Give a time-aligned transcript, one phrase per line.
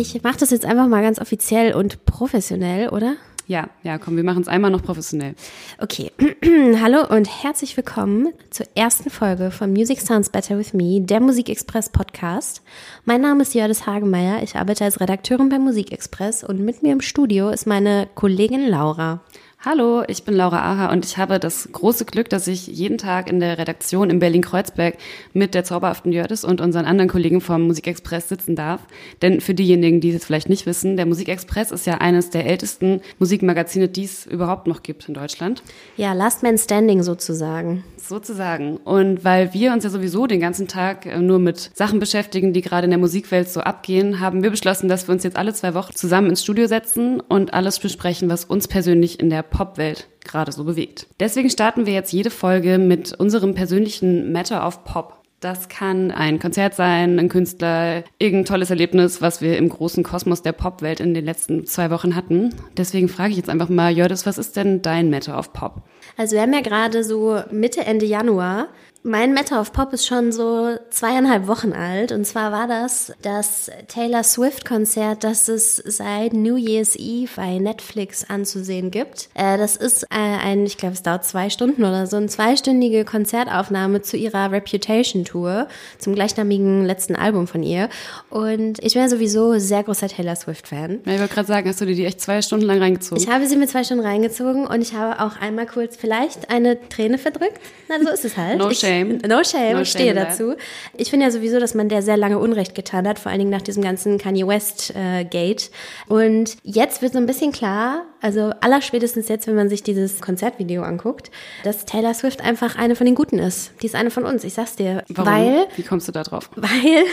[0.00, 3.16] Ich mache das jetzt einfach mal ganz offiziell und professionell, oder?
[3.48, 5.34] Ja, ja, komm, wir machen es einmal noch professionell.
[5.78, 6.12] Okay,
[6.82, 11.88] hallo und herzlich willkommen zur ersten Folge von Music Sounds Better With Me, der Musikexpress
[11.88, 12.60] Podcast.
[13.06, 17.00] Mein Name ist Jördis Hagemeyer, ich arbeite als Redakteurin bei Musikexpress und mit mir im
[17.00, 19.22] Studio ist meine Kollegin Laura.
[19.64, 23.28] Hallo, ich bin Laura Aha und ich habe das große Glück, dass ich jeden Tag
[23.28, 24.96] in der Redaktion in Berlin-Kreuzberg
[25.32, 28.80] mit der zauberhaften Jördis und unseren anderen Kollegen vom Musikexpress sitzen darf.
[29.20, 33.00] Denn für diejenigen, die es vielleicht nicht wissen, der Musikexpress ist ja eines der ältesten
[33.18, 35.64] Musikmagazine, die es überhaupt noch gibt in Deutschland.
[35.96, 37.82] Ja, Last Man Standing sozusagen.
[37.96, 38.76] Sozusagen.
[38.76, 42.62] Und weil wir uns ja sowieso den ganzen Tag äh, nur mit Sachen beschäftigen, die
[42.62, 45.74] gerade in der Musikwelt so abgehen, haben wir beschlossen, dass wir uns jetzt alle zwei
[45.74, 50.52] Wochen zusammen ins Studio setzen und alles besprechen, was uns persönlich in der Popwelt gerade
[50.52, 51.06] so bewegt.
[51.20, 55.18] Deswegen starten wir jetzt jede Folge mit unserem persönlichen Matter of Pop.
[55.40, 60.42] Das kann ein Konzert sein, ein Künstler, irgendein tolles Erlebnis, was wir im großen Kosmos
[60.42, 62.52] der Popwelt in den letzten zwei Wochen hatten.
[62.76, 65.82] Deswegen frage ich jetzt einfach mal, Jördis, was ist denn dein Matter of Pop?
[66.16, 68.66] Also wir haben ja gerade so Mitte, Ende Januar
[69.04, 72.10] mein Matter of Pop ist schon so zweieinhalb Wochen alt.
[72.10, 78.28] Und zwar war das das Taylor Swift-Konzert, das es seit New Year's Eve bei Netflix
[78.28, 79.28] anzusehen gibt.
[79.34, 83.04] Äh, das ist äh, ein, ich glaube, es dauert zwei Stunden oder so, eine zweistündige
[83.04, 87.88] Konzertaufnahme zu ihrer Reputation-Tour, zum gleichnamigen letzten Album von ihr.
[88.30, 91.00] Und ich bin ja sowieso sehr großer Taylor Swift-Fan.
[91.04, 93.22] Ja, ich wollte gerade sagen, hast du dir die echt zwei Stunden lang reingezogen?
[93.22, 96.88] Ich habe sie mir zwei Stunden reingezogen und ich habe auch einmal kurz vielleicht eine
[96.88, 97.60] Träne verdrückt.
[97.88, 98.58] Na, so ist es halt.
[98.58, 99.18] No ich, shame.
[99.28, 100.54] No shame, no ich stehe dazu.
[100.96, 103.50] Ich finde ja sowieso, dass man der sehr lange Unrecht getan hat, vor allen Dingen
[103.50, 105.70] nach diesem ganzen Kanye West äh, Gate.
[106.06, 110.82] Und jetzt wird so ein bisschen klar, also allerspätestens jetzt, wenn man sich dieses Konzertvideo
[110.82, 111.30] anguckt,
[111.64, 113.72] dass Taylor Swift einfach eine von den Guten ist.
[113.82, 115.04] Die ist eine von uns, ich sag's dir.
[115.08, 115.32] Warum?
[115.32, 116.50] Weil, Wie kommst du da drauf?
[116.56, 117.04] Weil,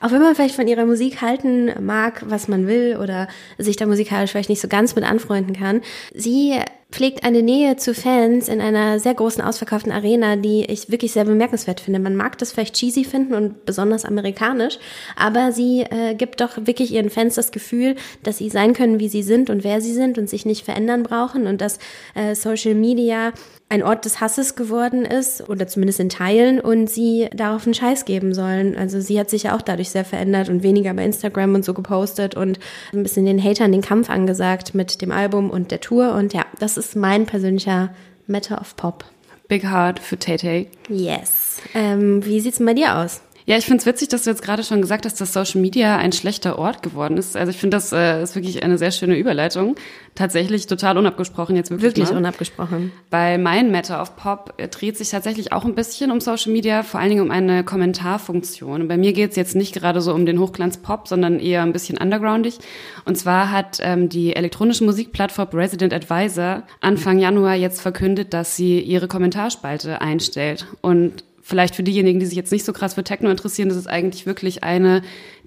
[0.00, 3.28] auch wenn man vielleicht von ihrer Musik halten mag, was man will, oder
[3.58, 5.82] sich da musikalisch vielleicht nicht so ganz mit anfreunden kann,
[6.14, 6.60] sie
[6.90, 11.26] pflegt eine Nähe zu Fans in einer sehr großen ausverkauften Arena, die ich wirklich sehr
[11.26, 12.00] bemerkenswert finde.
[12.00, 14.78] Man mag das vielleicht cheesy finden und besonders amerikanisch,
[15.14, 19.08] aber sie äh, gibt doch wirklich ihren Fans das Gefühl, dass sie sein können, wie
[19.08, 21.78] sie sind und wer sie sind und sich nicht verändern brauchen und dass
[22.14, 23.32] äh, Social Media
[23.70, 28.04] ein Ort des Hasses geworden ist, oder zumindest in Teilen, und sie darauf einen Scheiß
[28.04, 28.76] geben sollen.
[28.76, 31.74] Also sie hat sich ja auch dadurch sehr verändert und weniger bei Instagram und so
[31.74, 32.58] gepostet und
[32.92, 36.14] ein bisschen den Hatern den Kampf angesagt mit dem Album und der Tour.
[36.14, 37.90] Und ja, das ist mein persönlicher
[38.26, 39.04] Matter of Pop.
[39.48, 40.68] Big Heart für Tay Tay.
[40.88, 41.62] Yes.
[41.74, 43.22] Ähm, wie sieht's denn bei dir aus?
[43.48, 45.96] Ja, ich finde es witzig, dass du jetzt gerade schon gesagt hast, dass Social Media
[45.96, 47.34] ein schlechter Ort geworden ist.
[47.34, 49.74] Also ich finde, das äh, ist wirklich eine sehr schöne Überleitung.
[50.14, 51.96] Tatsächlich total unabgesprochen jetzt wirklich.
[51.96, 52.18] Wirklich mal.
[52.18, 52.92] unabgesprochen.
[53.08, 56.82] Weil mein Matter of Pop äh, dreht sich tatsächlich auch ein bisschen um Social Media,
[56.82, 58.82] vor allen Dingen um eine Kommentarfunktion.
[58.82, 61.72] Und bei mir geht es jetzt nicht gerade so um den Hochglanz-Pop, sondern eher ein
[61.72, 62.58] bisschen undergroundig.
[63.06, 68.78] Und zwar hat ähm, die elektronische Musikplattform Resident Advisor Anfang Januar jetzt verkündet, dass sie
[68.78, 70.66] ihre Kommentarspalte einstellt.
[70.82, 73.86] Und vielleicht für diejenigen, die sich jetzt nicht so krass für Techno interessieren, das ist
[73.86, 75.00] eigentlich wirklich eine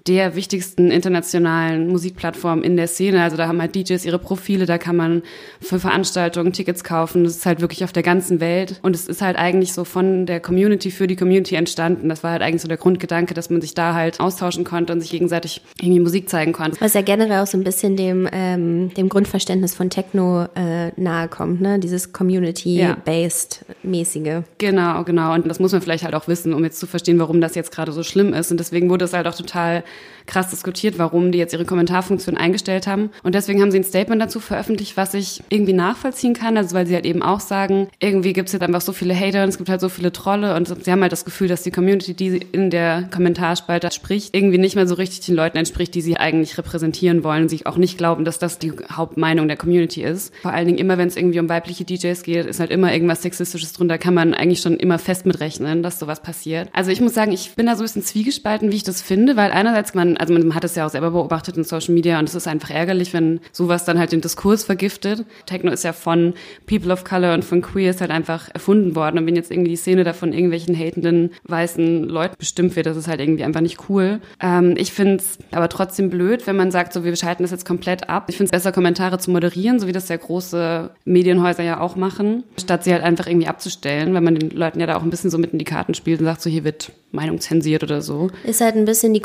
[0.06, 3.22] der wichtigsten internationalen Musikplattformen in der Szene.
[3.22, 5.22] Also da haben halt DJs ihre Profile, da kann man
[5.60, 7.24] für Veranstaltungen Tickets kaufen.
[7.24, 8.80] Das ist halt wirklich auf der ganzen Welt.
[8.82, 12.08] Und es ist halt eigentlich so von der Community für die Community entstanden.
[12.08, 15.00] Das war halt eigentlich so der Grundgedanke, dass man sich da halt austauschen konnte und
[15.00, 16.80] sich gegenseitig irgendwie Musik zeigen konnte.
[16.80, 21.28] Was ja generell auch so ein bisschen dem, ähm, dem Grundverständnis von Techno äh, nahe
[21.28, 21.78] kommt, ne?
[21.78, 24.42] Dieses Community-based mäßige.
[24.58, 25.34] Genau, genau.
[25.34, 27.70] Und das muss man vielleicht halt auch wissen, um jetzt zu verstehen, warum das jetzt
[27.70, 28.50] gerade so schlimm ist.
[28.50, 29.84] Und deswegen wurde es halt auch total
[30.26, 33.10] krass diskutiert, warum die jetzt ihre Kommentarfunktion eingestellt haben.
[33.22, 36.56] Und deswegen haben sie ein Statement dazu veröffentlicht, was ich irgendwie nachvollziehen kann.
[36.56, 39.42] Also weil sie halt eben auch sagen, irgendwie gibt es jetzt einfach so viele Hater
[39.42, 41.70] und es gibt halt so viele Trolle und sie haben halt das Gefühl, dass die
[41.70, 46.00] Community, die in der Kommentarspalte spricht, irgendwie nicht mehr so richtig den Leuten entspricht, die
[46.00, 50.02] sie eigentlich repräsentieren wollen und sich auch nicht glauben, dass das die Hauptmeinung der Community
[50.02, 50.34] ist.
[50.42, 53.22] Vor allen Dingen immer, wenn es irgendwie um weibliche DJs geht, ist halt immer irgendwas
[53.22, 56.68] Sexistisches drunter, kann man eigentlich schon immer fest mitrechnen, dass sowas passiert.
[56.72, 59.36] Also ich muss sagen, ich bin da so ein bisschen zwiegespalten, wie ich das finde,
[59.36, 62.28] weil einerseits man also man hat es ja auch selber beobachtet in Social Media und
[62.28, 65.24] es ist einfach ärgerlich, wenn sowas dann halt den Diskurs vergiftet.
[65.46, 66.34] Techno ist ja von
[66.66, 69.76] People of Color und von Queers halt einfach erfunden worden und wenn jetzt irgendwie die
[69.76, 74.20] Szene davon irgendwelchen hatenden weißen Leuten bestimmt wird, das ist halt irgendwie einfach nicht cool.
[74.40, 77.66] Ähm, ich finde es aber trotzdem blöd, wenn man sagt, so wir schalten das jetzt
[77.66, 78.26] komplett ab.
[78.28, 81.96] Ich finde es besser, Kommentare zu moderieren, so wie das ja große Medienhäuser ja auch
[81.96, 85.10] machen, statt sie halt einfach irgendwie abzustellen, weil man den Leuten ja da auch ein
[85.10, 88.00] bisschen so mit in die Karten spielt und sagt so, hier wird Meinung zensiert oder
[88.00, 88.30] so.
[88.44, 89.20] Ist halt ein bisschen die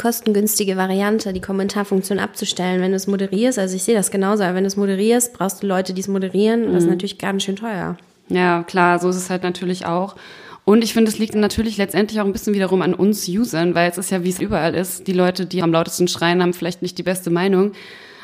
[0.47, 3.59] kostengünstige Variante, die Kommentarfunktion abzustellen, wenn du es moderierst.
[3.59, 6.07] Also ich sehe das genauso, aber wenn du es moderierst, brauchst du Leute, die es
[6.07, 6.65] moderieren.
[6.65, 7.97] Und das ist natürlich ganz schön teuer.
[8.29, 10.15] Ja, klar, so ist es halt natürlich auch.
[10.63, 13.89] Und ich finde, es liegt natürlich letztendlich auch ein bisschen wiederum an uns Usern, weil
[13.89, 15.07] es ist ja, wie es überall ist.
[15.07, 17.73] Die Leute, die am lautesten schreien, haben vielleicht nicht die beste Meinung.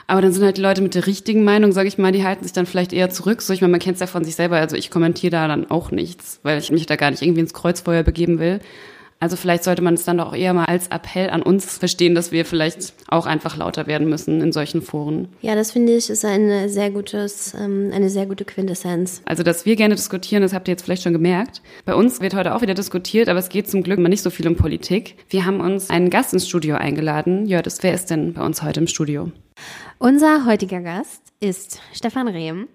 [0.07, 2.43] Aber dann sind halt die Leute mit der richtigen Meinung, sage ich mal, die halten
[2.43, 3.41] sich dann vielleicht eher zurück.
[3.41, 4.57] So, ich meine, man kennt es ja von sich selber.
[4.57, 7.53] Also ich kommentiere da dann auch nichts, weil ich mich da gar nicht irgendwie ins
[7.53, 8.59] Kreuzfeuer begeben will.
[9.23, 12.33] Also vielleicht sollte man es dann doch eher mal als Appell an uns verstehen, dass
[12.33, 15.29] wir vielleicht auch einfach lauter werden müssen in solchen Foren.
[15.39, 19.21] Ja, das finde ich ist eine sehr gutes, ähm, eine sehr gute Quintessenz.
[19.23, 21.61] Also, dass wir gerne diskutieren, das habt ihr jetzt vielleicht schon gemerkt.
[21.85, 24.29] Bei uns wird heute auch wieder diskutiert, aber es geht zum Glück mal nicht so
[24.29, 25.15] viel um Politik.
[25.29, 27.45] Wir haben uns einen Gast ins Studio eingeladen.
[27.45, 29.31] Jördis, wer ist denn bei uns heute im Studio?
[29.99, 32.67] Unser heutiger Gast ist Stefan Rehm.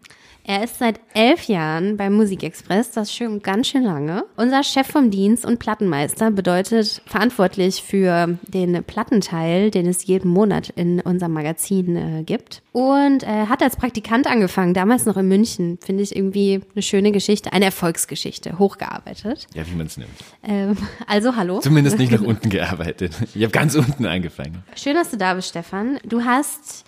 [0.48, 4.24] Er ist seit elf Jahren beim Musikexpress, das ist schon ganz schön lange.
[4.34, 10.70] Unser Chef vom Dienst und Plattenmeister bedeutet verantwortlich für den Plattenteil, den es jeden Monat
[10.70, 12.62] in unserem Magazin äh, gibt.
[12.72, 15.78] Und äh, hat als Praktikant angefangen, damals noch in München.
[15.84, 19.48] Finde ich irgendwie eine schöne Geschichte, eine Erfolgsgeschichte, hochgearbeitet.
[19.52, 20.08] Ja, wie man es nimmt.
[20.44, 21.60] Ähm, also hallo.
[21.60, 23.12] Zumindest nicht nach unten gearbeitet.
[23.34, 24.64] Ich habe ganz unten angefangen.
[24.76, 26.00] Schön, dass du da bist, Stefan.
[26.04, 26.86] Du hast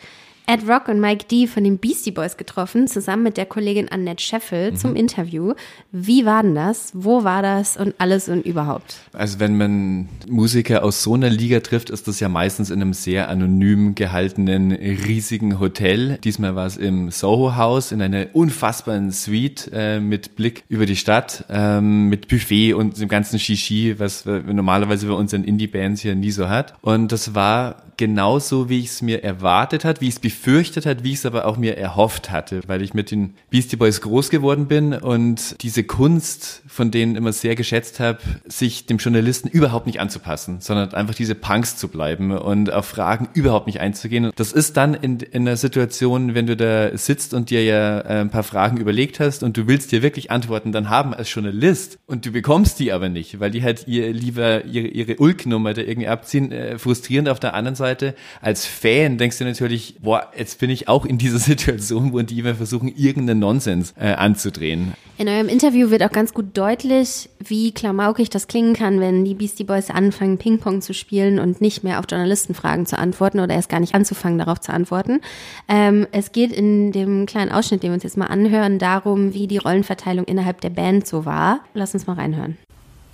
[0.51, 4.21] Ed Rock und Mike D von den Beastie Boys getroffen, zusammen mit der Kollegin Annette
[4.21, 4.77] Scheffel mhm.
[4.77, 5.55] zum Interview.
[5.93, 6.91] Wie war denn das?
[6.93, 8.97] Wo war das und alles und überhaupt?
[9.13, 12.95] Also wenn man Musiker aus so einer Liga trifft, ist das ja meistens in einem
[12.95, 16.19] sehr anonym gehaltenen, riesigen Hotel.
[16.25, 20.97] Diesmal war es im Soho House in einer unfassbaren Suite äh, mit Blick über die
[20.97, 26.33] Stadt, ähm, mit Buffet und dem ganzen Shishi, was normalerweise bei unseren Indie-Bands hier nie
[26.33, 26.75] so hat.
[26.83, 31.05] Und das war genauso, wie ich es mir erwartet hat, wie ich es befürchtet hat,
[31.05, 34.31] wie ich es aber auch mir erhofft hatte, weil ich mit den Beastie Boys groß
[34.31, 39.85] geworden bin und diese Kunst von denen immer sehr geschätzt habe, sich dem Journalisten überhaupt
[39.85, 44.31] nicht anzupassen, sondern einfach diese Punks zu bleiben und auf Fragen überhaupt nicht einzugehen.
[44.35, 48.21] Das ist dann in, in einer Situation, wenn du da sitzt und dir ja äh,
[48.23, 51.99] ein paar Fragen überlegt hast und du willst dir wirklich Antworten dann haben als Journalist
[52.07, 55.83] und du bekommst die aber nicht, weil die halt ihr lieber ihre, ihre Ulk-Nummer da
[55.83, 58.15] irgendwie abziehen, äh, frustrierend auf der anderen Seite Seite.
[58.41, 62.39] Als Fan denkst du natürlich, boah, jetzt bin ich auch in dieser Situation, wo die
[62.39, 64.95] immer versuchen, irgendeinen Nonsens äh, anzudrehen.
[65.19, 69.35] In eurem Interview wird auch ganz gut deutlich, wie klamaukig das klingen kann, wenn die
[69.35, 73.69] Beastie Boys anfangen, Ping-Pong zu spielen und nicht mehr auf Journalistenfragen zu antworten oder erst
[73.69, 75.21] gar nicht anzufangen, darauf zu antworten.
[75.69, 79.47] Ähm, es geht in dem kleinen Ausschnitt, den wir uns jetzt mal anhören, darum, wie
[79.47, 81.61] die Rollenverteilung innerhalb der Band so war.
[81.75, 82.57] Lass uns mal reinhören.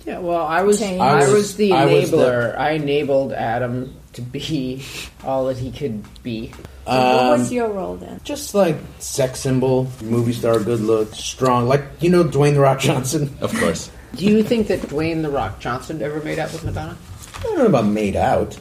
[0.07, 2.57] Yeah, well, I was I was the enabler.
[2.57, 4.85] I enabled Adam to be
[5.25, 6.53] all that he could be.
[6.87, 8.21] Um, what was your role then?
[8.23, 11.67] Just like sex symbol, movie star, good look, strong.
[11.67, 13.35] Like you know Dwayne the Rock Johnson.
[13.41, 13.91] Of course.
[14.15, 16.97] Do you think that Dwayne the Rock Johnson ever made out with Madonna?
[17.39, 18.57] I don't know about made out.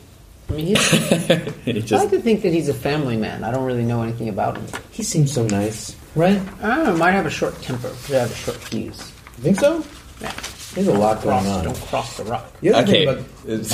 [0.48, 0.90] I mean, he's,
[1.64, 3.44] he just, I like to think that he's a family man.
[3.44, 4.66] I don't really know anything about him.
[4.90, 6.42] He seems so nice, right?
[6.60, 6.96] I don't know.
[6.96, 7.92] Might have a short temper.
[8.04, 9.12] Could have a short fuse.
[9.38, 9.84] You think so?
[10.20, 10.32] Yeah.
[10.76, 11.64] There's a lot cross, going on.
[11.64, 12.60] Don't cross the rock.
[12.60, 13.06] The other okay.
[13.06, 13.64] thing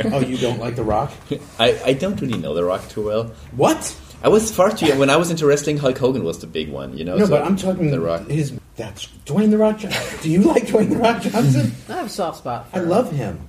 [0.00, 1.12] about, oh, you don't like the Rock?
[1.58, 3.24] I, I don't really know the Rock too well.
[3.54, 3.94] What?
[4.22, 4.98] I was far too young.
[4.98, 7.18] When I was into wrestling, Hulk Hogan was the big one, you know?
[7.18, 8.28] No, so but I'm talking The Rock.
[8.28, 10.18] His that's Dwayne the Rock Johnson.
[10.22, 11.72] Do you like Dwayne the Rock Johnson?
[11.90, 12.70] I have a soft spot.
[12.70, 13.46] For I love him.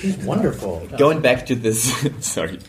[0.00, 0.88] He's wonderful.
[0.96, 2.60] Going back to this, sorry,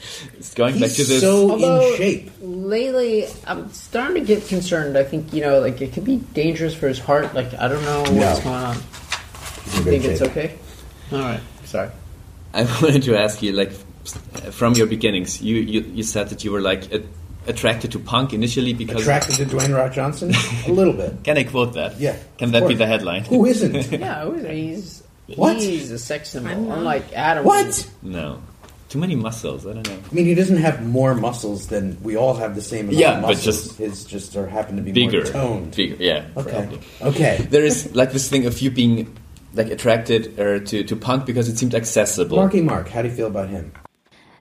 [0.55, 1.21] going back to He's this.
[1.21, 2.31] so Although- in shape.
[2.63, 4.97] Lately, I'm starting to get concerned.
[4.97, 7.33] I think you know, like it could be dangerous for his heart.
[7.35, 8.43] Like I don't know what's No.
[8.43, 8.75] going on.
[9.65, 10.31] He's in You good think it's shape.
[10.31, 10.55] okay?
[11.11, 11.39] All right.
[11.65, 11.89] Sorry.
[12.53, 13.71] I wanted to ask you, like,
[14.51, 17.01] from your beginnings, you, you, you said that you were like a,
[17.47, 19.01] attracted to punk initially because.
[19.01, 20.31] Attracted to Dwayne Rock Johnson?
[20.67, 21.15] A little bit.
[21.23, 21.99] Can I quote that?
[21.99, 22.15] Yeah.
[22.37, 22.77] Can of that be course.
[22.77, 23.25] the headline?
[23.25, 23.91] Who isn't?
[23.99, 25.03] Yeah, he's
[25.35, 25.57] What?
[25.57, 27.43] he's a sex symbol, I'm unlike Adam.
[27.45, 27.89] what?
[28.01, 28.41] No.
[28.93, 29.65] Too many muscles.
[29.65, 29.97] I don't know.
[30.11, 33.15] I mean, he doesn't have more muscles than we all have the same amount Yeah,
[33.15, 33.45] of but muscles.
[33.45, 35.23] just His just are happen to be Bigger.
[35.23, 35.75] more toned.
[35.75, 35.95] Bigger.
[35.99, 36.25] Yeah.
[36.37, 36.51] Okay.
[36.67, 36.79] Probably.
[37.01, 37.47] Okay.
[37.49, 39.07] There is like this thing of you being
[39.55, 42.37] like attracted uh, to to punk because it seemed accessible.
[42.37, 43.71] Marky Mark, how do you feel about him?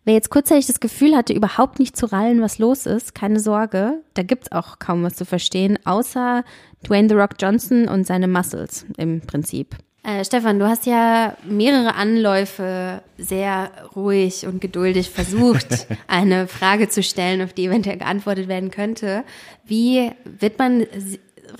[0.04, 4.02] Wer jetzt kurzzeitig das Gefühl hatte, überhaupt nicht zu rallen, was los ist, keine Sorge,
[4.14, 6.44] da gibt's auch kaum was zu verstehen, außer
[6.86, 9.76] Dwayne The Rock Johnson und seine Muscles im Prinzip.
[10.04, 17.04] Äh, Stefan, du hast ja mehrere Anläufe sehr ruhig und geduldig versucht, eine Frage zu
[17.04, 19.22] stellen, auf die eventuell geantwortet werden könnte.
[19.64, 20.86] Wie wird man,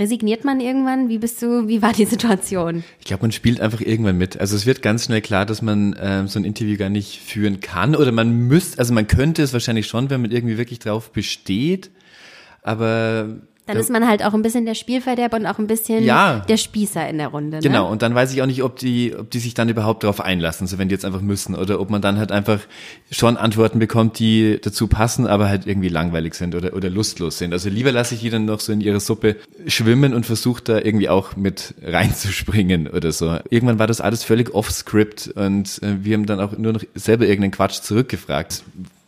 [0.01, 1.09] resigniert man irgendwann?
[1.09, 2.83] Wie bist du, wie war die Situation?
[2.99, 4.41] Ich glaube, man spielt einfach irgendwann mit.
[4.41, 7.61] Also es wird ganz schnell klar, dass man ähm, so ein Interview gar nicht führen
[7.61, 11.13] kann oder man müsste, also man könnte es wahrscheinlich schon, wenn man irgendwie wirklich drauf
[11.13, 11.93] besteht.
[12.65, 16.41] Aber Dann ist man halt auch ein bisschen der Spielverderber und auch ein bisschen Ja.
[16.41, 17.59] der Spießer in der Runde.
[17.59, 17.63] Ne?
[17.63, 20.21] Genau, und dann weiß ich auch nicht, ob die, ob die sich dann überhaupt darauf
[20.21, 22.59] einlassen, so wenn die jetzt einfach müssen, oder ob man dann halt einfach
[23.13, 27.53] schon Antworten bekommt, die dazu passen, aber halt irgendwie langweilig sind oder, oder lustlos sind.
[27.53, 29.37] Also lieber lasse ich die dann noch so in ihre Suppe
[29.69, 33.39] schwimmen und versuche da irgendwie auch mit reinzuspringen oder so.
[33.49, 37.27] Irgendwann war das alles völlig off-script und äh, wir haben dann auch nur noch selber
[37.27, 38.65] irgendeinen Quatsch zurückgefragt.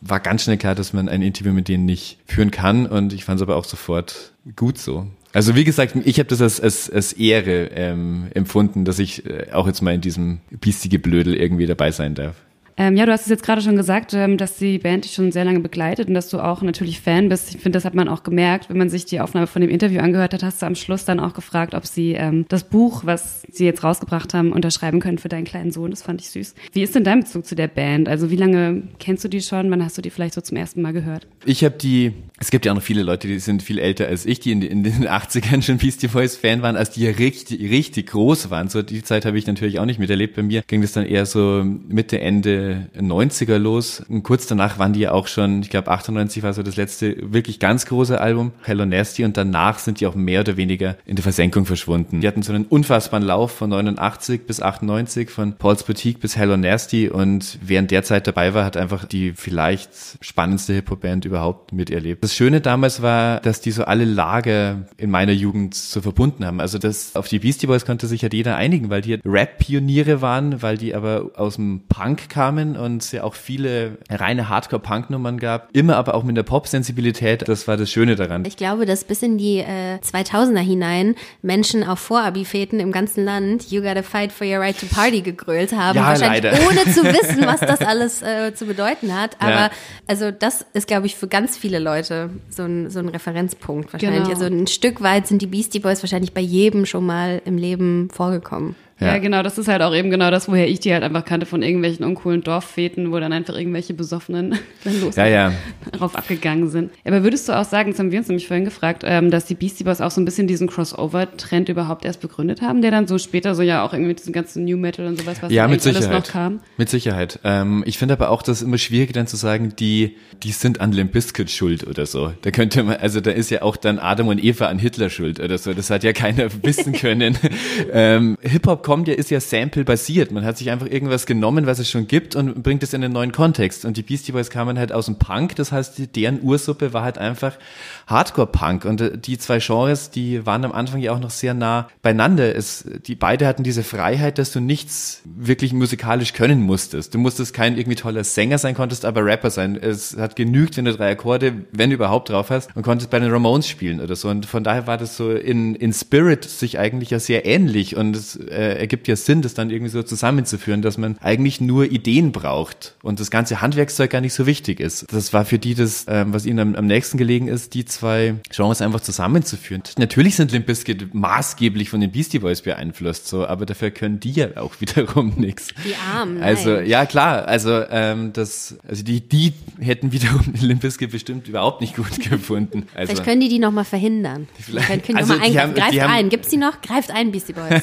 [0.07, 3.25] War ganz schnell klar, dass man ein Interview mit denen nicht führen kann und ich
[3.25, 5.07] fand es aber auch sofort gut so.
[5.33, 9.51] Also wie gesagt, ich habe das als, als, als Ehre ähm, empfunden, dass ich äh,
[9.51, 12.35] auch jetzt mal in diesem biestige Blödel irgendwie dabei sein darf.
[12.77, 15.31] Ähm, ja, du hast es jetzt gerade schon gesagt, ähm, dass die Band dich schon
[15.31, 17.55] sehr lange begleitet und dass du auch natürlich Fan bist.
[17.55, 20.01] Ich finde, das hat man auch gemerkt, wenn man sich die Aufnahme von dem Interview
[20.01, 23.43] angehört hat, hast du am Schluss dann auch gefragt, ob sie ähm, das Buch, was
[23.49, 25.91] sie jetzt rausgebracht haben, unterschreiben können für deinen kleinen Sohn.
[25.91, 26.53] Das fand ich süß.
[26.73, 28.09] Wie ist denn dein Bezug zu der Band?
[28.09, 29.71] Also wie lange kennst du die schon?
[29.71, 31.27] Wann hast du die vielleicht so zum ersten Mal gehört?
[31.45, 34.25] Ich habe die, es gibt ja auch noch viele Leute, die sind viel älter als
[34.25, 37.71] ich, die in, in den 80ern schon Beastie Boys Fan waren, als die ja richtig,
[37.71, 38.67] richtig groß waren.
[38.67, 40.35] So die Zeit habe ich natürlich auch nicht miterlebt.
[40.35, 44.03] Bei mir ging das dann eher so Mitte, Ende 90er los.
[44.07, 47.15] Und kurz danach waren die ja auch schon, ich glaube 98 war so das letzte
[47.33, 49.23] wirklich ganz große Album, Hello Nasty.
[49.25, 52.21] Und danach sind die auch mehr oder weniger in der Versenkung verschwunden.
[52.21, 56.57] Die hatten so einen unfassbaren Lauf von 89 bis 98, von Paul's Boutique bis Hello
[56.57, 57.09] Nasty.
[57.09, 59.89] Und während der Zeit dabei war, hat einfach die vielleicht
[60.21, 62.23] spannendste Hip-Hop-Band überhaupt miterlebt.
[62.23, 66.59] Das Schöne damals war, dass die so alle Lager in meiner Jugend so verbunden haben.
[66.59, 70.61] Also das auf die Beastie Boys konnte sich halt jeder einigen, weil die Rap-Pioniere waren,
[70.61, 75.69] weil die aber aus dem Punk kamen und es ja auch viele reine Hardcore-Punk-Nummern gab.
[75.73, 77.47] Immer aber auch mit der Pop-Sensibilität.
[77.47, 78.45] Das war das Schöne daran.
[78.45, 83.71] Ich glaube, dass bis in die äh, 2000er hinein Menschen auf Vorabifäten im ganzen Land
[83.71, 85.97] You Gotta Fight for Your Right to Party gegrölt haben.
[85.97, 86.57] Ja, wahrscheinlich leider.
[86.67, 89.37] ohne zu wissen, was das alles äh, zu bedeuten hat.
[89.39, 89.69] Aber Ja.
[90.07, 94.19] also das ist, glaube ich, für ganz viele Leute so ein, so ein Referenzpunkt wahrscheinlich.
[94.23, 94.29] Genau.
[94.29, 98.09] Also ein Stück weit sind die Beastie Boys wahrscheinlich bei jedem schon mal im Leben
[98.11, 98.75] vorgekommen.
[98.99, 99.07] Ja.
[99.07, 99.17] Ja.
[99.17, 101.61] genau, das ist halt auch eben genau das, woher ich die halt einfach kannte von
[101.61, 105.51] irgendwelchen uncoolen Dorffäten, wo dann einfach irgendwelche Besoffenen dann los Ja, ja.
[105.91, 106.91] darauf abgegangen sind.
[107.03, 109.55] Aber würdest du auch sagen, das haben wir uns nämlich vorhin gefragt, ähm, dass die
[109.55, 113.17] Beastie Boys auch so ein bisschen diesen Crossover-Trend überhaupt erst begründet haben, der dann so
[113.17, 115.81] später so ja auch irgendwie mit diesem ganzen New Metal und sowas, was Ja, mit
[115.81, 116.25] eigentlich alles Sicherheit.
[116.25, 116.59] noch kam.
[116.77, 117.39] Mit Sicherheit.
[117.43, 120.91] Ähm, ich finde aber auch das immer schwierig dann zu sagen, die, die sind an
[120.93, 122.33] Limp Bizkit schuld oder so.
[122.43, 125.39] Da könnte man, also da ist ja auch dann Adam und Eva an Hitler schuld
[125.39, 125.73] oder so.
[125.73, 127.37] Das hat ja keiner wissen können.
[127.93, 130.31] ähm, Hip-Hop kommt ja, ist ja Sample-basiert.
[130.31, 133.13] Man hat sich einfach irgendwas genommen, was es schon gibt und bringt es in einen
[133.13, 133.83] neuen Kontext.
[133.83, 135.55] Und die Beastie Boys kamen halt aus dem Punk.
[135.55, 137.57] Das heißt, deren Ursuppe war halt einfach
[138.05, 138.85] Hardcore-Punk.
[138.85, 142.55] Und äh, die zwei Genres, die waren am Anfang ja auch noch sehr nah beieinander.
[142.55, 147.15] Es, die beide hatten diese Freiheit, dass du nichts wirklich musikalisch können musstest.
[147.15, 149.75] Du musstest kein irgendwie toller Sänger sein, konntest aber Rapper sein.
[149.81, 153.17] Es hat genügt, wenn du drei Akkorde, wenn du überhaupt drauf hast, und konntest bei
[153.17, 154.29] den Ramones spielen oder so.
[154.29, 157.95] Und von daher war das so in, in Spirit sich eigentlich ja sehr ähnlich.
[157.95, 161.85] Und es äh, ergibt ja Sinn, das dann irgendwie so zusammenzuführen, dass man eigentlich nur
[161.85, 165.05] Ideen braucht und das ganze Handwerkszeug gar nicht so wichtig ist.
[165.11, 168.35] Das war für die das, ähm, was ihnen am, am nächsten gelegen ist, die zwei
[168.53, 169.83] Genres einfach zusammenzuführen.
[169.97, 174.31] Natürlich sind Limp Bizkit maßgeblich von den Beastie Boys beeinflusst, so, aber dafür können die
[174.31, 175.67] ja auch wiederum nichts.
[175.85, 176.87] Die Armen, Also nein.
[176.87, 181.95] ja klar, also ähm, das, also die, die hätten wiederum Limp Bizkit bestimmt überhaupt nicht
[181.95, 182.87] gut gefunden.
[182.93, 184.47] Also, Vielleicht können die die noch mal verhindern.
[184.59, 185.75] Vielleicht- Vielleicht können die also noch mal die eingreifen.
[185.75, 186.29] Greift haben- ein.
[186.29, 186.81] Gibt's die noch?
[186.81, 187.81] Greift ein, Beastie Boys.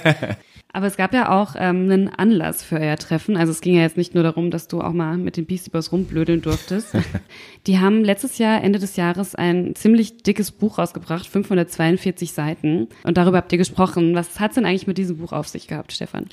[0.75, 3.37] Aber es gab ja auch ähm, einen Anlass für euer Treffen.
[3.37, 5.69] Also es ging ja jetzt nicht nur darum, dass du auch mal mit den Beastie
[5.69, 6.97] Boys rumblödeln durftest.
[7.67, 12.89] Die haben letztes Jahr, Ende des Jahres, ein ziemlich dickes Buch rausgebracht, 542 Seiten.
[13.05, 14.15] Und darüber habt ihr gesprochen.
[14.15, 16.27] Was hat's denn eigentlich mit diesem Buch auf sich gehabt, Stefan?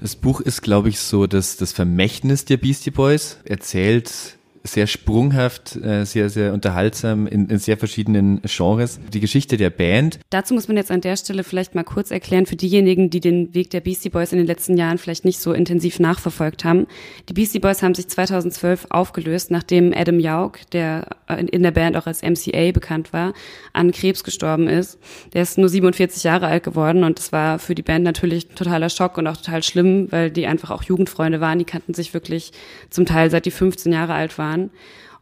[0.00, 3.40] Das Buch ist, glaube ich, so das, das Vermächtnis der Beastie Boys.
[3.44, 4.35] Erzählt
[4.66, 8.98] sehr sprunghaft, äh, sehr, sehr unterhaltsam in, in sehr verschiedenen Genres.
[9.12, 10.18] Die Geschichte der Band.
[10.30, 13.54] Dazu muss man jetzt an der Stelle vielleicht mal kurz erklären für diejenigen, die den
[13.54, 16.86] Weg der Beastie Boys in den letzten Jahren vielleicht nicht so intensiv nachverfolgt haben.
[17.28, 22.06] Die Beastie Boys haben sich 2012 aufgelöst, nachdem Adam Yauch, der in der Band auch
[22.06, 23.32] als MCA bekannt war,
[23.72, 24.98] an Krebs gestorben ist.
[25.32, 28.90] Der ist nur 47 Jahre alt geworden und das war für die Band natürlich totaler
[28.90, 31.58] Schock und auch total schlimm, weil die einfach auch Jugendfreunde waren.
[31.58, 32.52] Die kannten sich wirklich
[32.90, 34.70] zum Teil seit die 15 Jahre alt waren.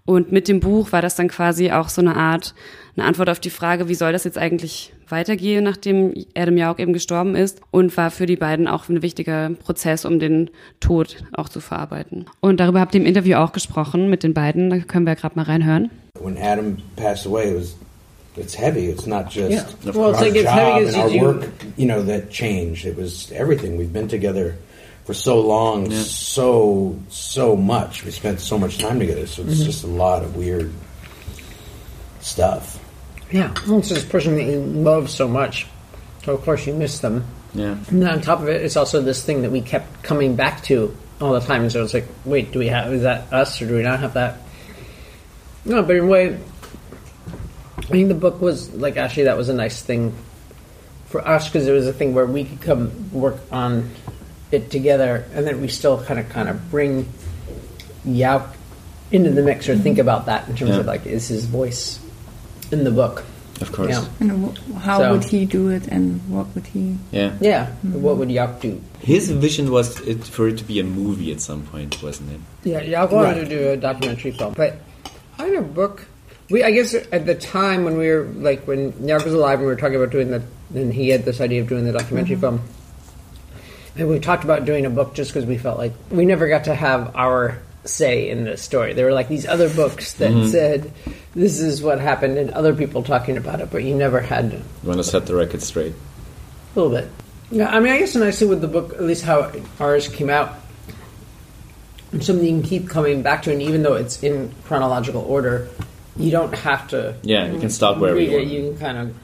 [0.06, 2.54] Und mit dem Buch war das dann quasi auch so eine Art,
[2.96, 6.92] eine Antwort auf die Frage, wie soll das jetzt eigentlich weitergehen, nachdem Adam Jauch eben
[6.92, 11.48] gestorben ist und war für die beiden auch ein wichtiger Prozess, um den Tod auch
[11.48, 12.26] zu verarbeiten.
[12.40, 15.36] Und darüber habt ihr im Interview auch gesprochen mit den beiden, da können wir gerade
[15.36, 15.90] mal reinhören.
[16.20, 17.74] When Adam passed away, it was
[18.36, 18.90] it's heavy.
[18.90, 19.64] It's not just Yeah.
[19.94, 22.84] Well, our it's like it's job heavy and our you- work, you know, that changed.
[22.84, 23.78] It was everything.
[23.78, 24.54] We've been together
[25.04, 28.04] for so long, so so much.
[28.04, 29.26] We spent so much time together.
[29.26, 29.64] So it's mm-hmm.
[29.64, 30.72] just a lot of weird
[32.20, 32.80] stuff.
[33.30, 35.66] Yeah, well, it's this person that you love so much.
[36.24, 37.26] So of course you miss them.
[37.54, 37.76] Yeah.
[37.88, 40.62] And then on top of it, it's also this thing that we kept coming back
[40.64, 41.62] to all the time.
[41.62, 44.00] And so it's like, wait, do we have, is that us or do we not
[44.00, 44.38] have that?
[45.64, 46.38] No, but in a way,
[47.78, 50.14] I think the book was, like, actually, that was a nice thing
[51.06, 53.90] for us because it was a thing where we could come work on
[54.54, 57.08] it together and then we still kind of, kind of bring
[58.04, 58.48] Yao
[59.10, 60.08] into the mix or think mm-hmm.
[60.08, 60.80] about that in terms Yeah.
[60.80, 62.00] of, like, is his voice
[62.70, 63.24] in the book?
[63.60, 63.90] Of course.
[63.90, 64.04] Yeah.
[64.20, 66.96] And wh- how So- would he do it, and what would he?
[67.12, 67.32] Yeah.
[67.40, 67.66] Yeah.
[67.66, 68.02] Mm-hmm.
[68.02, 68.80] What would Yao do?
[69.00, 72.40] His vision was it, for it to be a movie at some point, wasn't it?
[72.64, 73.48] Yeah, Yao wanted Right.
[73.48, 74.78] to do a documentary film, but
[75.38, 76.06] kind of book.
[76.50, 79.66] We, I guess, at the time when we were like when Yao was alive, and
[79.68, 80.42] we were talking about doing that,
[80.74, 82.58] and he had this idea of doing the documentary mm-hmm.
[82.58, 82.83] film, and
[83.96, 86.74] we talked about doing a book just because we felt like we never got to
[86.74, 88.94] have our say in this story.
[88.94, 90.48] There were like these other books that mm-hmm.
[90.48, 90.92] said
[91.34, 94.56] this is what happened, and other people talking about it, but you never had to
[94.56, 95.92] You want to set the record straight.
[96.74, 97.10] a little bit.
[97.50, 100.08] Yeah, I mean, I guess when I see with the book, at least how ours
[100.08, 100.54] came out,
[102.20, 105.68] something you can keep coming back to, and even though it's in chronological order,
[106.16, 107.16] you don't have to.
[107.22, 108.46] Yeah, you can stop wherever you want.
[108.46, 109.16] You can kind of.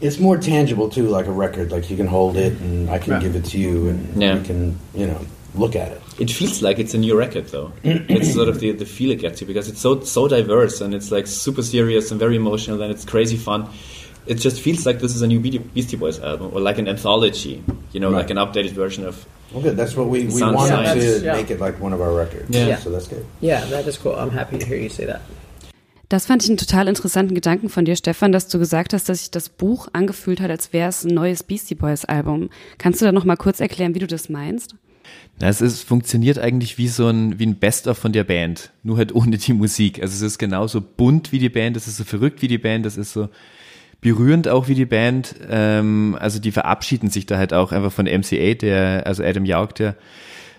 [0.00, 1.72] It's more tangible too, like a record.
[1.72, 3.22] Like you can hold it, and I can Right.
[3.22, 4.36] give it to you, and Yeah.
[4.38, 5.20] you can, you know,
[5.54, 6.00] look at it.
[6.18, 7.72] It feels like it's a new record, though.
[7.84, 10.94] it's sort of the, the feel it gets you because it's so so diverse and
[10.94, 13.66] it's like super serious and very emotional and it's crazy fun.
[14.26, 16.86] It just feels like this is a new Beastie Beastie Boys album or like an
[16.86, 18.18] anthology, you know, Right.
[18.18, 19.24] like an updated version of.
[19.52, 19.76] Well, good.
[19.78, 20.94] That's what we, we wanted nice.
[21.20, 21.32] to yeah.
[21.32, 22.50] make it like one of our records.
[22.50, 22.76] Yeah.
[22.78, 23.24] So that's good.
[23.40, 24.14] Yeah, that is cool.
[24.14, 25.22] I'm happy to hear you say that.
[26.08, 29.18] Das fand ich einen total interessanten Gedanken von dir, Stefan, dass du gesagt hast, dass
[29.18, 32.48] sich das Buch angefühlt hat, als wäre es ein neues Beastie Boys Album.
[32.78, 34.74] Kannst du da noch mal kurz erklären, wie du das meinst?
[35.38, 38.96] Na, es ist, funktioniert eigentlich wie so ein, wie ein Best-of von der Band, nur
[38.96, 40.02] halt ohne die Musik.
[40.02, 42.86] Also es ist genauso bunt wie die Band, es ist so verrückt wie die Band,
[42.86, 43.28] es ist so
[44.00, 45.34] berührend auch wie die Band.
[45.48, 49.72] Ähm, also die verabschieden sich da halt auch einfach von MCA, der, also Adam Yauch,
[49.72, 49.96] der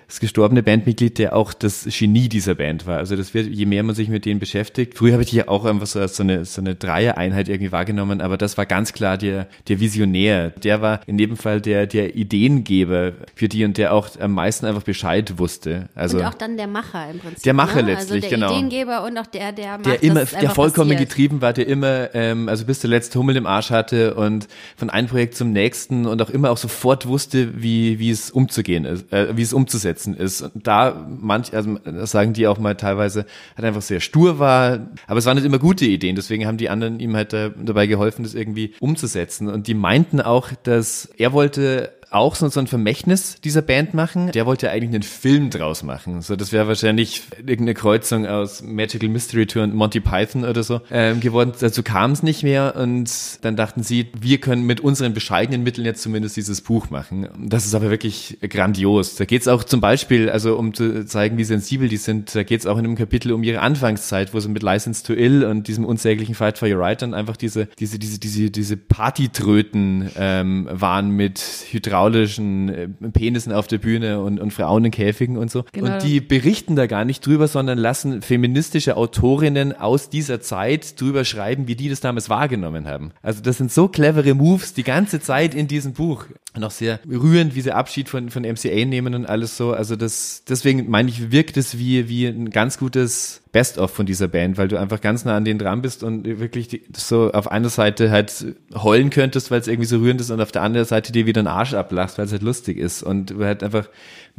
[0.10, 2.98] das gestorbene Bandmitglied, der auch das Genie dieser Band war.
[2.98, 4.98] Also das wird, je mehr man sich mit denen beschäftigt.
[4.98, 7.72] Früher habe ich die ja auch einfach so als so eine, so eine Dreiereinheit irgendwie
[7.72, 10.50] wahrgenommen, aber das war ganz klar der, der Visionär.
[10.50, 14.66] Der war in jedem Fall der, der Ideengeber für die und der auch am meisten
[14.66, 15.90] einfach Bescheid wusste.
[15.94, 17.44] Also und auch dann der Macher im Prinzip.
[17.44, 17.94] Der Macher ne?
[17.94, 18.51] letztlich, also der genau.
[18.51, 21.10] Ideengeber und auch der, der macht, der immer, der vollkommen passiert.
[21.10, 24.90] getrieben war, der immer, ähm, also bis der letzte Hummel im Arsch hatte und von
[24.90, 29.14] einem Projekt zum nächsten und auch immer auch sofort wusste, wie, wie es umzugehen ist,
[29.14, 30.42] äh, wie es umzusetzen ist.
[30.42, 34.88] Und da manch, also das sagen die auch mal teilweise, hat einfach sehr stur war,
[35.07, 37.88] aber es waren nicht immer gute Ideen, deswegen haben die anderen ihm halt da, dabei
[37.88, 39.48] geholfen, das irgendwie umzusetzen.
[39.48, 44.31] Und die meinten auch, dass er wollte auch so, so ein Vermächtnis dieser Band machen.
[44.31, 46.22] Der wollte eigentlich einen Film draus machen.
[46.22, 50.81] So, das wäre wahrscheinlich irgendeine Kreuzung aus Magical Mystery Tour und Monty Python oder so
[50.91, 51.53] ähm, geworden.
[51.59, 53.09] Dazu kam es nicht mehr und
[53.41, 57.27] dann dachten sie, wir können mit unseren bescheidenen Mitteln jetzt zumindest dieses Buch machen.
[57.37, 59.15] Das ist aber wirklich grandios.
[59.15, 62.43] Da geht es auch zum Beispiel, also um zu zeigen, wie sensibel die sind, da
[62.43, 65.43] geht es auch in einem Kapitel um ihre Anfangszeit, wo sie mit License to Ill
[65.43, 70.09] und diesem unsäglichen Fight for Your Right dann einfach diese, diese, diese, diese, diese Partytröten
[70.17, 71.39] ähm, waren mit
[72.00, 75.66] hydraulischen äh, Penissen auf der Bühne und, und Frauen in Käfigen und so.
[75.72, 75.94] Genau.
[75.94, 81.25] Und die berichten da gar nicht drüber, sondern lassen feministische Autorinnen aus dieser Zeit drüber
[81.25, 83.12] schreiben, wie die das damals wahrgenommen haben.
[83.22, 86.25] Also das sind so clevere Moves die ganze Zeit in diesem Buch.
[86.59, 89.72] Auch sehr rührend, wie sie Abschied von, von MCA nehmen und alles so.
[89.72, 94.27] Also das, deswegen meine ich, wirkt es wie, wie ein ganz gutes Best-of von dieser
[94.27, 97.51] Band, weil du einfach ganz nah an denen dran bist und wirklich die, so auf
[97.51, 100.88] einer Seite halt heulen könntest, weil es irgendwie so rührend ist und auf der anderen
[100.88, 103.88] Seite dir wieder einen Arsch ablachst, weil es halt lustig ist und du halt einfach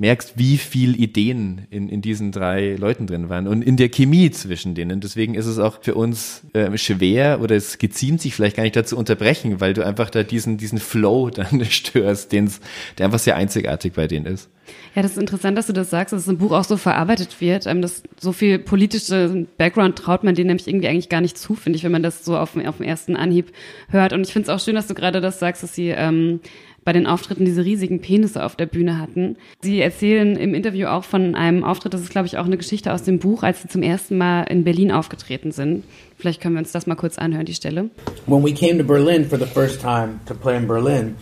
[0.01, 4.31] merkst, wie viel Ideen in, in diesen drei Leuten drin waren und in der Chemie
[4.31, 5.01] zwischen denen.
[5.01, 8.77] Deswegen ist es auch für uns äh, schwer oder es geziemt sich vielleicht gar nicht
[8.77, 12.61] dazu unterbrechen, weil du einfach da diesen, diesen Flow dann störst, den's,
[12.97, 14.49] der einfach sehr einzigartig bei denen ist.
[14.95, 17.41] Ja, das ist interessant, dass du das sagst, dass es im Buch auch so verarbeitet
[17.41, 17.67] wird.
[17.67, 21.55] Ähm, dass so viel politische Background traut man denen nämlich irgendwie eigentlich gar nicht zu,
[21.55, 23.53] finde ich, wenn man das so auf, auf den ersten Anhieb
[23.89, 24.13] hört.
[24.13, 26.41] Und ich finde es auch schön, dass du gerade das sagst, dass sie ähm,
[26.85, 29.37] bei den Auftritten diese riesigen Penisse auf der Bühne hatten.
[29.62, 32.93] Sie erzählen im Interview auch von einem Auftritt, das ist, glaube ich, auch eine Geschichte
[32.93, 35.85] aus dem Buch, als sie zum ersten Mal in Berlin aufgetreten sind.
[36.19, 37.90] Vielleicht können wir uns das mal kurz anhören, die Stelle.
[38.27, 41.16] When we came to Berlin for the first time to play in Berlin,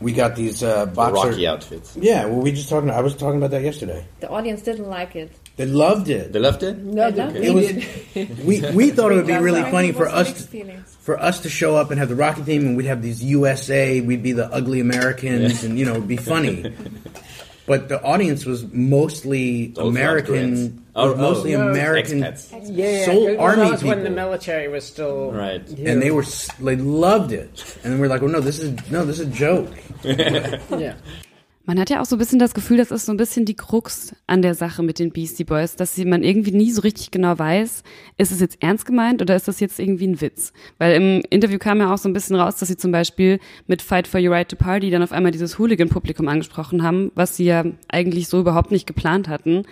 [0.00, 1.30] we got these uh, boxer.
[1.30, 1.96] Rocky outfits.
[1.96, 2.90] Yeah, well, we just talking.
[2.90, 4.04] I was talking about that yesterday.
[4.20, 5.30] The audience didn't like it.
[5.56, 6.32] They loved it.
[6.32, 6.78] They loved it?
[6.78, 8.38] No, they loved It It was.
[8.44, 11.76] we we thought it would be really funny for us to, for us to show
[11.76, 14.00] up and have the Rocky theme, and we'd have these USA.
[14.00, 16.74] We'd be the ugly Americans, and you know, it'd be funny.
[17.66, 20.60] but the audience was mostly Those American Austrians.
[20.60, 21.16] It was oh, oh.
[21.16, 22.68] mostly American, expats.
[22.70, 25.66] Yeah, soul army that was when the military was still Right.
[25.68, 25.90] here.
[25.90, 26.24] and they were
[26.60, 29.70] they loved it, and we're like, "Oh no, this is no, this is a joke."
[30.04, 30.94] yeah.
[31.64, 33.54] Man hat ja auch so ein bisschen das Gefühl, das ist so ein bisschen die
[33.54, 37.12] Krux an der Sache mit den Beastie Boys, dass sie, man irgendwie nie so richtig
[37.12, 37.84] genau weiß,
[38.18, 40.52] ist es jetzt ernst gemeint oder ist das jetzt irgendwie ein Witz?
[40.78, 43.80] Weil im Interview kam ja auch so ein bisschen raus, dass sie zum Beispiel mit
[43.80, 47.44] Fight for Your Right to Party dann auf einmal dieses Hooligan-Publikum angesprochen haben, was sie
[47.44, 49.62] ja eigentlich so überhaupt nicht geplant hatten.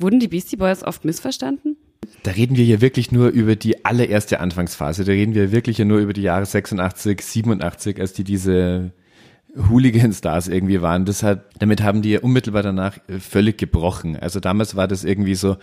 [0.00, 1.76] Wurden die Beastie Boys oft missverstanden?
[2.24, 5.04] Da reden wir hier wirklich nur über die allererste Anfangsphase.
[5.04, 8.92] Da reden wir wirklich ja nur über die Jahre 86, 87, als die diese
[9.56, 11.04] Hooligan-Stars irgendwie waren.
[11.04, 14.16] Das hat, damit haben die ja unmittelbar danach äh, völlig gebrochen.
[14.16, 15.56] Also damals war das irgendwie so,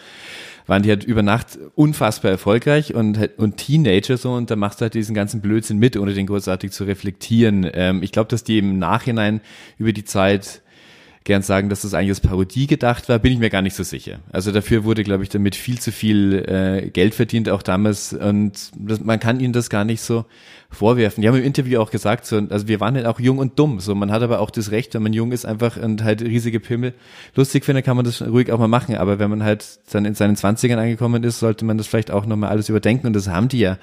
[0.65, 4.84] waren die halt über Nacht unfassbar erfolgreich und, und Teenager so und da machst du
[4.84, 7.69] halt diesen ganzen Blödsinn mit, ohne den großartig zu reflektieren.
[7.73, 9.41] Ähm, ich glaube, dass die im Nachhinein
[9.78, 10.62] über die Zeit
[11.28, 13.84] gern sagen, dass das eigentlich als Parodie gedacht war, bin ich mir gar nicht so
[13.84, 14.20] sicher.
[14.32, 18.13] Also dafür wurde, glaube ich, damit viel zu viel äh, Geld verdient, auch damals.
[18.13, 20.26] Und das, man kann ihnen das gar nicht so
[20.72, 21.22] vorwerfen.
[21.22, 23.80] Die haben im Interview auch gesagt, so, also wir waren halt auch jung und dumm.
[23.80, 26.60] So, man hat aber auch das Recht, wenn man jung ist, einfach und halt riesige
[26.60, 26.94] Pimmel
[27.36, 28.96] lustig findet, kann man das ruhig auch mal machen.
[28.96, 32.26] Aber wenn man halt dann in seinen Zwanzigern angekommen ist, sollte man das vielleicht auch
[32.26, 33.06] nochmal alles überdenken.
[33.06, 33.78] Und das haben die ja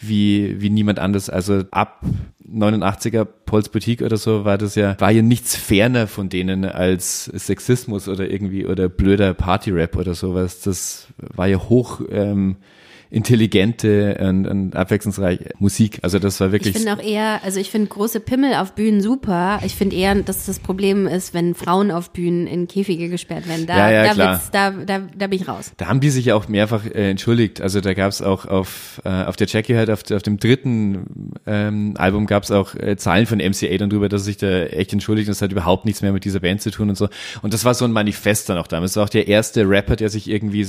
[0.00, 1.28] wie, wie niemand anders.
[1.30, 2.02] Also ab
[2.48, 7.24] 89er Pauls Boutique oder so war das ja, war ja nichts ferner von denen als
[7.24, 10.60] Sexismus oder irgendwie oder blöder Partyrap oder sowas.
[10.60, 12.56] Das war ja hoch ähm,
[13.10, 15.98] intelligente und, und abwechslungsreiche Musik.
[16.02, 16.76] Also das war Ich wirklich.
[16.76, 19.60] finde auch eher, also ich finde große Pimmel auf Bühnen super.
[19.64, 23.66] Ich finde eher, dass das Problem ist, wenn Frauen auf Bühnen in Käfige gesperrt werden.
[23.66, 24.32] Da, Ja, ja, da, klar.
[24.32, 25.72] wird's- da, da, da bin ich raus.
[25.76, 27.60] Da haben die sich ja auch mehrfach äh, entschuldigt.
[27.60, 31.32] Also da gab es auch auf, äh, auf der Jackie halt, auf, auf dem dritten
[31.46, 34.92] ähm, Album gab es auch äh, Zahlen von MCA dann drüber, dass sich da echt
[34.92, 37.08] entschuldigt es hat überhaupt nichts mehr mit dieser Band zu tun und so.
[37.42, 38.92] Und das war so ein Manifest dann auch damals.
[38.92, 40.66] Das war auch der erste Rapper, der sich irgendwie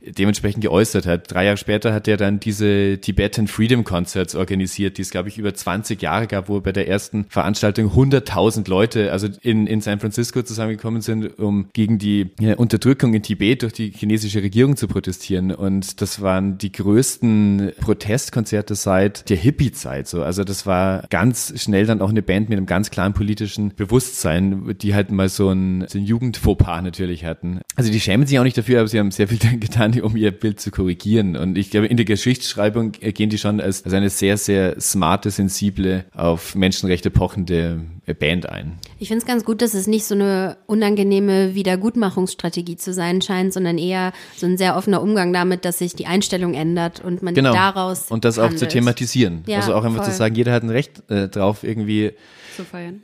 [0.00, 1.32] dementsprechend geäußert hat.
[1.32, 5.36] Drei Jahre später hat er dann diese Tibetan Freedom Concerts organisiert, die es, glaube ich,
[5.36, 9.98] über 20 Jahre gab, wo bei der ersten Veranstaltung 100.000 Leute, also in, in San
[9.98, 14.86] Francisco zusammengekommen sind, um gegen die ja, Unterdrückung in Tibet durch die chinesische Regierung zu
[14.86, 15.50] protestieren.
[15.50, 20.06] Und das waren die größten Protestkonzerte seit der Hippie-Zeit.
[20.06, 20.22] So.
[20.22, 24.76] Also das war ganz schnell dann auch eine Band mit einem ganz klaren politischen Bewusstsein,
[24.80, 27.58] die halt mal so ein, so ein Jugendfauxpas natürlich hatten.
[27.74, 30.30] Also die schämen sich auch nicht dafür, aber sie haben sehr viel getan, um ihr
[30.30, 31.34] Bild zu korrigieren.
[31.34, 35.30] Und ich glaube, in der Geschichtsschreibung gehen die schon als, als eine sehr, sehr smarte,
[35.30, 37.80] sensible, auf Menschenrechte pochende
[38.18, 38.78] Band ein.
[38.98, 43.52] Ich finde es ganz gut, dass es nicht so eine unangenehme Wiedergutmachungsstrategie zu sein scheint,
[43.52, 47.34] sondern eher so ein sehr offener Umgang damit, dass sich die Einstellung ändert und man
[47.34, 47.52] Genau.
[47.52, 48.70] daraus Und das auch zu handelt.
[48.72, 49.42] thematisieren.
[49.46, 50.12] Ja, also auch einfach voll.
[50.12, 52.12] zu sagen, jeder hat ein Recht äh, drauf, irgendwie
[52.56, 53.02] Zu feiern.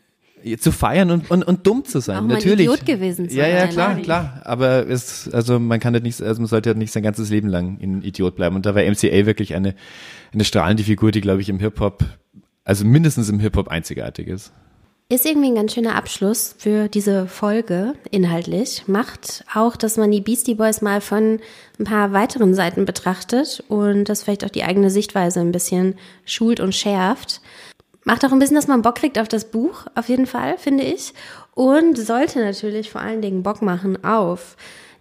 [0.59, 2.19] Zu feiern und, und, und dumm zu sein.
[2.19, 2.67] Auch mal Natürlich.
[2.67, 3.71] Idiot gewesen zu ja, ja, sein.
[3.71, 4.03] klar, Ja.
[4.03, 4.41] klar.
[4.45, 7.49] Aber es, also man kann halt nicht, also man sollte halt nicht sein ganzes Leben
[7.49, 8.57] lang ein Idiot bleiben.
[8.57, 9.75] Und da war MCA wirklich eine,
[10.33, 12.05] eine strahlende Figur, die, glaube ich, im Hip-Hop,
[12.65, 14.53] also mindestens im Hip-Hop einzigartig ist.
[15.09, 18.85] Ist irgendwie ein ganz schöner Abschluss für diese Folge inhaltlich.
[18.87, 21.39] Macht auch, dass man die Beastie Boys mal von
[21.79, 26.61] ein paar weiteren Seiten betrachtet und das vielleicht auch die eigene Sichtweise ein bisschen schult
[26.61, 27.43] und schärft.
[28.05, 30.85] Macht auch ein bisschen, dass man Bock kriegt auf das Buch, auf jeden Fall, finde
[30.85, 31.15] ich.
[31.55, 34.57] Und sollte natürlich vor allen Dingen Bock machen auf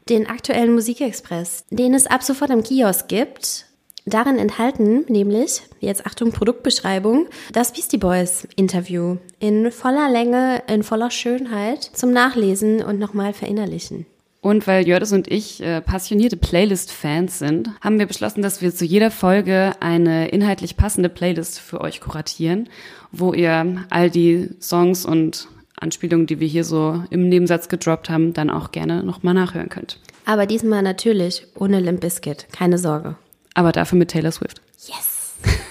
[0.09, 3.65] den aktuellen Musikexpress, den es ab sofort im Kiosk gibt.
[4.05, 11.11] Darin enthalten nämlich, jetzt Achtung, Produktbeschreibung, das Beastie Boys Interview in voller Länge, in voller
[11.11, 14.07] Schönheit zum Nachlesen und nochmal verinnerlichen.
[14.41, 18.85] Und weil Jördis und ich äh, passionierte Playlist-Fans sind, haben wir beschlossen, dass wir zu
[18.85, 22.67] jeder Folge eine inhaltlich passende Playlist für euch kuratieren,
[23.11, 25.47] wo ihr all die Songs und
[25.79, 29.99] Anspielungen, die wir hier so im Nebensatz gedroppt haben, dann auch gerne nochmal nachhören könnt.
[30.25, 33.17] Aber diesmal natürlich ohne Limp Bizkit, keine Sorge.
[33.53, 34.61] Aber dafür mit Taylor Swift.
[34.87, 35.35] Yes!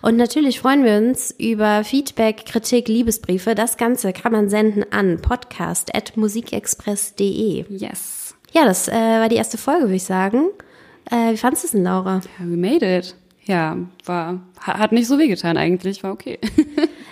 [0.00, 3.54] Und natürlich freuen wir uns über Feedback, Kritik, Liebesbriefe.
[3.56, 7.64] Das Ganze kann man senden an podcast.musikexpress.de.
[7.68, 8.34] Yes.
[8.52, 10.48] Ja, das äh, war die erste Folge, würde ich sagen.
[11.10, 12.20] Äh, wie fandest du es denn, Laura?
[12.38, 13.14] Ja, we made it.
[13.44, 16.38] Ja, war, ha- hat nicht so wehgetan eigentlich, war okay.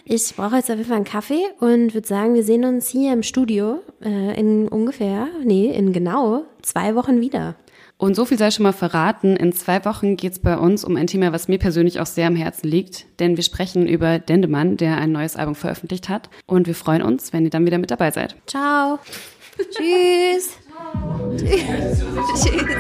[0.09, 3.13] Ich brauche jetzt auf jeden Fall einen Kaffee und würde sagen, wir sehen uns hier
[3.13, 7.57] im Studio äh, in ungefähr, nee, in genau zwei Wochen wieder.
[7.99, 9.37] Und so viel sei schon mal verraten.
[9.37, 12.37] In zwei Wochen geht's bei uns um ein Thema, was mir persönlich auch sehr am
[12.37, 13.07] Herzen liegt.
[13.21, 16.29] Denn wir sprechen über Dendemann, der ein neues Album veröffentlicht hat.
[16.47, 18.37] Und wir freuen uns, wenn ihr dann wieder mit dabei seid.
[18.47, 18.99] Ciao.
[19.57, 20.59] Tschüss.
[21.37, 22.03] Tschüss.
[22.43, 22.75] Tschüss.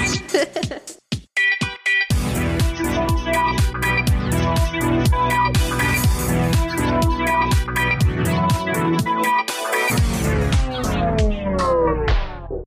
[0.00, 0.82] Tschüss.